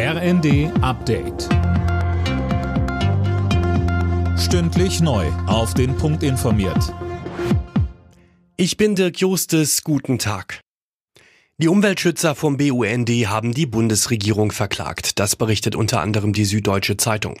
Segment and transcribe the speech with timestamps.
[0.00, 1.48] RND Update.
[4.38, 5.26] Stündlich neu.
[5.48, 6.94] Auf den Punkt informiert.
[8.56, 9.82] Ich bin Dirk Justes.
[9.82, 10.60] Guten Tag.
[11.60, 15.18] Die Umweltschützer vom BUND haben die Bundesregierung verklagt.
[15.18, 17.34] Das berichtet unter anderem die Süddeutsche Zeitung.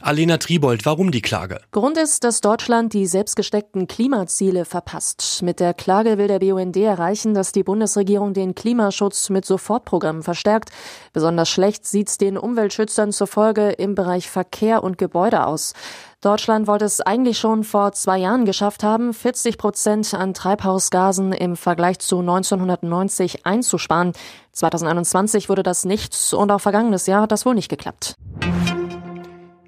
[0.00, 1.60] Alena Tribold, warum die Klage?
[1.70, 5.42] Grund ist, dass Deutschland die selbstgesteckten Klimaziele verpasst.
[5.44, 10.70] Mit der Klage will der BUND erreichen, dass die Bundesregierung den Klimaschutz mit Sofortprogrammen verstärkt.
[11.12, 15.74] Besonders schlecht sieht's den Umweltschützern zufolge im Bereich Verkehr und Gebäude aus.
[16.20, 21.56] Deutschland wollte es eigentlich schon vor zwei Jahren geschafft haben, 40 Prozent an Treibhausgasen im
[21.56, 24.12] Vergleich zu 1990 einzusparen.
[24.52, 28.16] 2021 wurde das nichts und auch vergangenes Jahr hat das wohl nicht geklappt.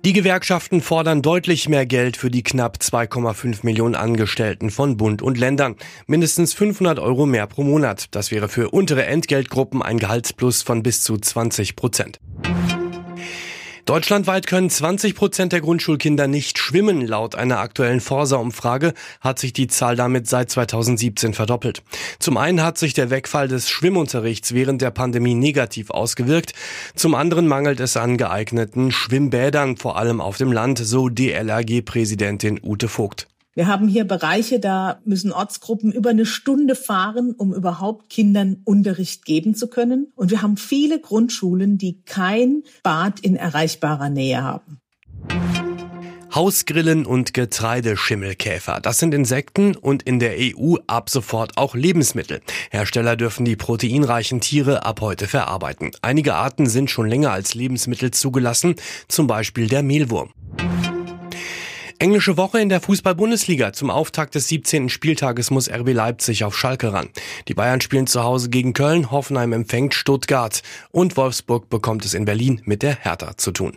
[0.05, 5.39] Die Gewerkschaften fordern deutlich mehr Geld für die knapp 2,5 Millionen Angestellten von Bund und
[5.39, 5.77] Ländern.
[6.07, 8.07] Mindestens 500 Euro mehr pro Monat.
[8.11, 12.19] Das wäre für untere Entgeltgruppen ein Gehaltsplus von bis zu 20 Prozent.
[13.85, 17.05] Deutschlandweit können 20 Prozent der Grundschulkinder nicht schwimmen.
[17.05, 21.83] Laut einer aktuellen Forsa-Umfrage hat sich die Zahl damit seit 2017 verdoppelt.
[22.21, 26.53] Zum einen hat sich der Wegfall des Schwimmunterrichts während der Pandemie negativ ausgewirkt.
[26.95, 32.87] Zum anderen mangelt es an geeigneten Schwimmbädern, vor allem auf dem Land, so DLRG-Präsidentin Ute
[32.87, 33.27] Vogt.
[33.55, 39.27] Wir haben hier Bereiche, da müssen Ortsgruppen über eine Stunde fahren, um überhaupt Kindern Unterricht
[39.27, 40.11] geben zu können.
[40.17, 44.81] Und wir haben viele Grundschulen, die kein Bad in erreichbarer Nähe haben.
[46.35, 48.81] Hausgrillen und Getreideschimmelkäfer.
[48.81, 52.41] Das sind Insekten und in der EU ab sofort auch Lebensmittel.
[52.71, 55.91] Hersteller dürfen die proteinreichen Tiere ab heute verarbeiten.
[56.01, 58.77] Einige Arten sind schon länger als Lebensmittel zugelassen,
[59.09, 60.31] zum Beispiel der Mehlwurm.
[62.03, 63.73] Englische Woche in der Fußball-Bundesliga.
[63.73, 64.89] Zum Auftakt des 17.
[64.89, 67.09] Spieltages muss RB Leipzig auf Schalke ran.
[67.47, 72.25] Die Bayern spielen zu Hause gegen Köln, Hoffenheim empfängt Stuttgart und Wolfsburg bekommt es in
[72.25, 73.73] Berlin mit der Hertha zu tun.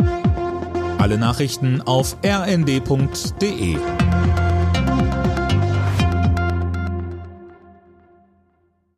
[0.98, 3.78] Alle Nachrichten auf rnd.de